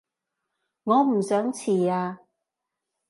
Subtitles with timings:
[0.85, 2.21] 我唔想遲啊